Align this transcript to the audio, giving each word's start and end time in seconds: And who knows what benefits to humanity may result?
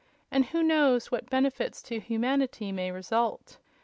And 0.31 0.45
who 0.45 0.63
knows 0.63 1.11
what 1.11 1.29
benefits 1.29 1.79
to 1.83 1.99
humanity 1.99 2.71
may 2.71 2.89
result? 2.89 3.59